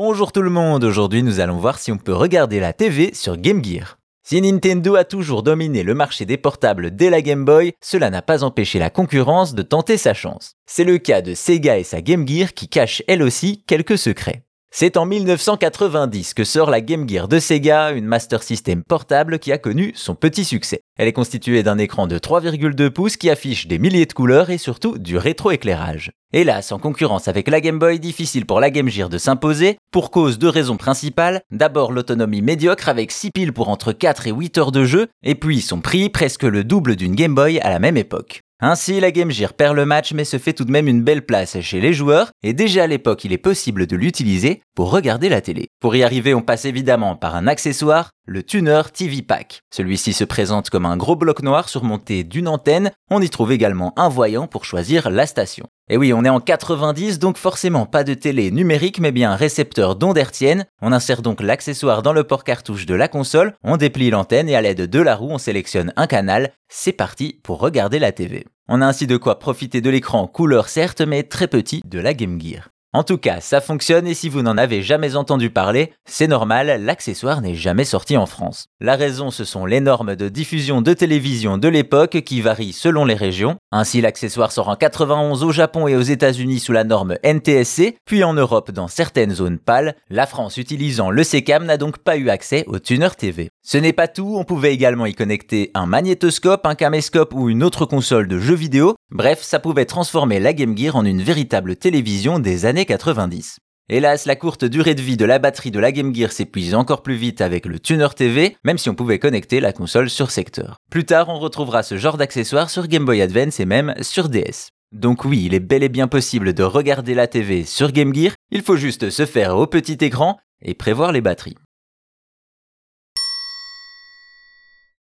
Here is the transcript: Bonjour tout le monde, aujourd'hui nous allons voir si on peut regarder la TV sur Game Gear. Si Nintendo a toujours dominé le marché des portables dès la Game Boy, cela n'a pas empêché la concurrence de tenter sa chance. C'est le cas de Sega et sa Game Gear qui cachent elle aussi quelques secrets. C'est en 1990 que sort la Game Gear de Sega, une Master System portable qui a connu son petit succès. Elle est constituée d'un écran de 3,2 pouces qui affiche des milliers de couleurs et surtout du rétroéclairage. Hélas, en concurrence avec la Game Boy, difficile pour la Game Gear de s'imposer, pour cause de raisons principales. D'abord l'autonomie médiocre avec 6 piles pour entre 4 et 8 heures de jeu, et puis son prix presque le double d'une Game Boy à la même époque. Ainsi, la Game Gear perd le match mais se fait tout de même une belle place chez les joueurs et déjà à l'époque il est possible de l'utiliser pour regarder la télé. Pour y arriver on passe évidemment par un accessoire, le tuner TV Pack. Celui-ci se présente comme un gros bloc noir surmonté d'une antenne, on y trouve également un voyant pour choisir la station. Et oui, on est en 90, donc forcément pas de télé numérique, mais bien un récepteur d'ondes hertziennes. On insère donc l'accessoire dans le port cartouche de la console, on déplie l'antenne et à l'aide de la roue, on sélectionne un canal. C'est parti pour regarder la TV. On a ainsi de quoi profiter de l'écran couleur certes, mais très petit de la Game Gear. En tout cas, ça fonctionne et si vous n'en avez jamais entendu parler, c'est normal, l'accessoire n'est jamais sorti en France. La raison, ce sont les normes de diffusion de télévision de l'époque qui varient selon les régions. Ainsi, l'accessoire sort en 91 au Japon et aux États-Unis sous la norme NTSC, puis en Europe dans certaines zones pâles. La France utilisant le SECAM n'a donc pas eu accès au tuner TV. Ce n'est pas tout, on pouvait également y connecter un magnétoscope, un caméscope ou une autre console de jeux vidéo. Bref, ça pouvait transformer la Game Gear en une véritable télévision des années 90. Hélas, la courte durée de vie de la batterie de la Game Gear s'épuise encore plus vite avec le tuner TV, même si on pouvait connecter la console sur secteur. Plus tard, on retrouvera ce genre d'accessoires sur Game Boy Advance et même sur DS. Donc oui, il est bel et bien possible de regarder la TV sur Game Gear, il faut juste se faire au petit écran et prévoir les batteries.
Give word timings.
Bonjour 0.00 0.30
tout 0.30 0.42
le 0.42 0.48
monde, 0.48 0.84
aujourd'hui 0.84 1.24
nous 1.24 1.40
allons 1.40 1.56
voir 1.56 1.80
si 1.80 1.90
on 1.90 1.98
peut 1.98 2.14
regarder 2.14 2.60
la 2.60 2.72
TV 2.72 3.12
sur 3.14 3.36
Game 3.36 3.64
Gear. 3.64 3.98
Si 4.22 4.40
Nintendo 4.40 4.94
a 4.94 5.02
toujours 5.02 5.42
dominé 5.42 5.82
le 5.82 5.92
marché 5.92 6.24
des 6.24 6.36
portables 6.36 6.94
dès 6.94 7.10
la 7.10 7.20
Game 7.20 7.44
Boy, 7.44 7.72
cela 7.80 8.08
n'a 8.08 8.22
pas 8.22 8.44
empêché 8.44 8.78
la 8.78 8.90
concurrence 8.90 9.56
de 9.56 9.62
tenter 9.62 9.96
sa 9.96 10.14
chance. 10.14 10.52
C'est 10.66 10.84
le 10.84 10.98
cas 10.98 11.20
de 11.20 11.34
Sega 11.34 11.78
et 11.78 11.82
sa 11.82 12.00
Game 12.00 12.28
Gear 12.28 12.54
qui 12.54 12.68
cachent 12.68 13.02
elle 13.08 13.24
aussi 13.24 13.64
quelques 13.66 13.98
secrets. 13.98 14.44
C'est 14.70 14.98
en 14.98 15.06
1990 15.06 16.34
que 16.34 16.44
sort 16.44 16.70
la 16.70 16.82
Game 16.82 17.08
Gear 17.08 17.26
de 17.26 17.38
Sega, 17.38 17.92
une 17.92 18.04
Master 18.04 18.42
System 18.42 18.82
portable 18.84 19.38
qui 19.38 19.50
a 19.50 19.58
connu 19.58 19.92
son 19.96 20.14
petit 20.14 20.44
succès. 20.44 20.82
Elle 20.98 21.08
est 21.08 21.14
constituée 21.14 21.62
d'un 21.62 21.78
écran 21.78 22.06
de 22.06 22.18
3,2 22.18 22.90
pouces 22.90 23.16
qui 23.16 23.30
affiche 23.30 23.66
des 23.66 23.78
milliers 23.78 24.04
de 24.04 24.12
couleurs 24.12 24.50
et 24.50 24.58
surtout 24.58 24.98
du 24.98 25.16
rétroéclairage. 25.16 26.10
Hélas, 26.34 26.70
en 26.70 26.78
concurrence 26.78 27.28
avec 27.28 27.48
la 27.48 27.62
Game 27.62 27.78
Boy, 27.78 27.98
difficile 27.98 28.44
pour 28.44 28.60
la 28.60 28.70
Game 28.70 28.90
Gear 28.90 29.08
de 29.08 29.16
s'imposer, 29.16 29.78
pour 29.90 30.10
cause 30.10 30.38
de 30.38 30.46
raisons 30.46 30.76
principales. 30.76 31.40
D'abord 31.50 31.90
l'autonomie 31.90 32.42
médiocre 32.42 32.90
avec 32.90 33.10
6 33.10 33.30
piles 33.30 33.52
pour 33.54 33.70
entre 33.70 33.92
4 33.92 34.26
et 34.26 34.32
8 34.32 34.58
heures 34.58 34.72
de 34.72 34.84
jeu, 34.84 35.08
et 35.22 35.34
puis 35.34 35.62
son 35.62 35.80
prix 35.80 36.10
presque 36.10 36.42
le 36.42 36.62
double 36.62 36.94
d'une 36.94 37.14
Game 37.14 37.34
Boy 37.34 37.58
à 37.60 37.70
la 37.70 37.78
même 37.78 37.96
époque. 37.96 38.42
Ainsi, 38.60 38.98
la 38.98 39.12
Game 39.12 39.30
Gear 39.30 39.54
perd 39.54 39.76
le 39.76 39.86
match 39.86 40.12
mais 40.12 40.24
se 40.24 40.36
fait 40.36 40.52
tout 40.52 40.64
de 40.64 40.72
même 40.72 40.88
une 40.88 41.04
belle 41.04 41.24
place 41.24 41.60
chez 41.60 41.80
les 41.80 41.92
joueurs 41.92 42.32
et 42.42 42.52
déjà 42.52 42.82
à 42.82 42.86
l'époque 42.88 43.24
il 43.24 43.32
est 43.32 43.38
possible 43.38 43.86
de 43.86 43.94
l'utiliser 43.94 44.62
pour 44.74 44.90
regarder 44.90 45.28
la 45.28 45.40
télé. 45.40 45.68
Pour 45.78 45.94
y 45.94 46.02
arriver 46.02 46.34
on 46.34 46.42
passe 46.42 46.64
évidemment 46.64 47.14
par 47.14 47.36
un 47.36 47.46
accessoire, 47.46 48.10
le 48.28 48.42
tuner 48.42 48.82
TV 48.92 49.22
Pack. 49.22 49.62
Celui-ci 49.74 50.12
se 50.12 50.24
présente 50.24 50.68
comme 50.68 50.84
un 50.84 50.98
gros 50.98 51.16
bloc 51.16 51.42
noir 51.42 51.68
surmonté 51.68 52.24
d'une 52.24 52.46
antenne, 52.46 52.92
on 53.10 53.22
y 53.22 53.30
trouve 53.30 53.52
également 53.52 53.94
un 53.96 54.10
voyant 54.10 54.46
pour 54.46 54.66
choisir 54.66 55.10
la 55.10 55.26
station. 55.26 55.66
Et 55.90 55.96
oui, 55.96 56.12
on 56.12 56.24
est 56.24 56.28
en 56.28 56.38
90, 56.38 57.18
donc 57.18 57.38
forcément 57.38 57.86
pas 57.86 58.04
de 58.04 58.12
télé 58.12 58.50
numérique, 58.50 59.00
mais 59.00 59.12
bien 59.12 59.32
un 59.32 59.36
récepteur 59.36 59.96
d'ondes 59.96 60.18
hertziennes. 60.18 60.66
On 60.82 60.92
insère 60.92 61.22
donc 61.22 61.40
l'accessoire 61.40 62.02
dans 62.02 62.12
le 62.12 62.24
port 62.24 62.44
cartouche 62.44 62.84
de 62.84 62.94
la 62.94 63.08
console, 63.08 63.54
on 63.64 63.78
déplie 63.78 64.10
l'antenne 64.10 64.50
et 64.50 64.56
à 64.56 64.60
l'aide 64.60 64.82
de 64.82 65.00
la 65.00 65.16
roue, 65.16 65.30
on 65.30 65.38
sélectionne 65.38 65.94
un 65.96 66.06
canal. 66.06 66.52
C'est 66.68 66.92
parti 66.92 67.40
pour 67.42 67.60
regarder 67.60 67.98
la 67.98 68.12
TV. 68.12 68.46
On 68.68 68.82
a 68.82 68.86
ainsi 68.86 69.06
de 69.06 69.16
quoi 69.16 69.38
profiter 69.38 69.80
de 69.80 69.88
l'écran 69.88 70.26
couleur 70.26 70.68
certes, 70.68 71.00
mais 71.00 71.22
très 71.22 71.48
petit 71.48 71.80
de 71.86 71.98
la 71.98 72.12
Game 72.12 72.38
Gear. 72.38 72.68
En 72.98 73.04
tout 73.04 73.16
cas, 73.16 73.40
ça 73.40 73.60
fonctionne 73.60 74.08
et 74.08 74.14
si 74.14 74.28
vous 74.28 74.42
n'en 74.42 74.58
avez 74.58 74.82
jamais 74.82 75.14
entendu 75.14 75.50
parler, 75.50 75.92
c'est 76.04 76.26
normal, 76.26 76.82
l'accessoire 76.84 77.42
n'est 77.42 77.54
jamais 77.54 77.84
sorti 77.84 78.16
en 78.16 78.26
France. 78.26 78.66
La 78.80 78.96
raison, 78.96 79.30
ce 79.30 79.44
sont 79.44 79.66
les 79.66 79.78
normes 79.78 80.16
de 80.16 80.28
diffusion 80.28 80.82
de 80.82 80.92
télévision 80.94 81.58
de 81.58 81.68
l'époque 81.68 82.22
qui 82.22 82.40
varient 82.40 82.72
selon 82.72 83.04
les 83.04 83.14
régions. 83.14 83.54
Ainsi, 83.70 84.00
l'accessoire 84.00 84.50
sort 84.50 84.68
en 84.68 84.74
91 84.74 85.44
au 85.44 85.52
Japon 85.52 85.86
et 85.86 85.94
aux 85.94 86.02
États-Unis 86.02 86.58
sous 86.58 86.72
la 86.72 86.82
norme 86.82 87.18
NTSC, 87.22 87.98
puis 88.04 88.24
en 88.24 88.34
Europe 88.34 88.72
dans 88.72 88.88
certaines 88.88 89.32
zones 89.32 89.60
pâles. 89.60 89.94
La 90.10 90.26
France 90.26 90.56
utilisant 90.56 91.10
le 91.10 91.22
SECAM 91.22 91.66
n'a 91.66 91.76
donc 91.76 91.98
pas 91.98 92.16
eu 92.16 92.30
accès 92.30 92.64
au 92.66 92.80
tuner 92.80 93.10
TV. 93.16 93.48
Ce 93.62 93.78
n'est 93.78 93.92
pas 93.92 94.08
tout, 94.08 94.34
on 94.36 94.44
pouvait 94.44 94.74
également 94.74 95.06
y 95.06 95.14
connecter 95.14 95.70
un 95.74 95.86
magnétoscope, 95.86 96.66
un 96.66 96.74
caméscope 96.74 97.32
ou 97.34 97.48
une 97.48 97.62
autre 97.62 97.84
console 97.84 98.26
de 98.26 98.40
jeux 98.40 98.56
vidéo. 98.56 98.96
Bref, 99.12 99.42
ça 99.42 99.60
pouvait 99.60 99.84
transformer 99.84 100.40
la 100.40 100.52
Game 100.52 100.76
Gear 100.76 100.96
en 100.96 101.04
une 101.04 101.22
véritable 101.22 101.76
télévision 101.76 102.40
des 102.40 102.64
années 102.64 102.87
90. 102.88 103.58
Hélas, 103.90 104.24
la 104.24 104.34
courte 104.34 104.64
durée 104.64 104.94
de 104.94 105.02
vie 105.02 105.18
de 105.18 105.26
la 105.26 105.38
batterie 105.38 105.70
de 105.70 105.78
la 105.78 105.92
Game 105.92 106.14
Gear 106.14 106.32
s'épuise 106.32 106.74
encore 106.74 107.02
plus 107.02 107.16
vite 107.16 107.42
avec 107.42 107.66
le 107.66 107.78
tuner 107.78 108.08
TV, 108.16 108.56
même 108.64 108.78
si 108.78 108.88
on 108.88 108.94
pouvait 108.94 109.18
connecter 109.18 109.60
la 109.60 109.74
console 109.74 110.08
sur 110.08 110.30
secteur. 110.30 110.76
Plus 110.90 111.04
tard, 111.04 111.28
on 111.28 111.38
retrouvera 111.38 111.82
ce 111.82 111.98
genre 111.98 112.16
d'accessoires 112.16 112.70
sur 112.70 112.88
Game 112.88 113.04
Boy 113.04 113.20
Advance 113.20 113.60
et 113.60 113.66
même 113.66 113.94
sur 114.00 114.30
DS. 114.30 114.70
Donc 114.92 115.26
oui, 115.26 115.42
il 115.44 115.52
est 115.54 115.60
bel 115.60 115.82
et 115.82 115.90
bien 115.90 116.08
possible 116.08 116.54
de 116.54 116.62
regarder 116.62 117.12
la 117.12 117.26
TV 117.26 117.64
sur 117.64 117.92
Game 117.92 118.14
Gear, 118.14 118.32
il 118.50 118.62
faut 118.62 118.76
juste 118.76 119.10
se 119.10 119.26
faire 119.26 119.56
au 119.56 119.66
petit 119.66 119.98
écran 120.00 120.38
et 120.62 120.74
prévoir 120.74 121.12
les 121.12 121.20
batteries. 121.20 121.56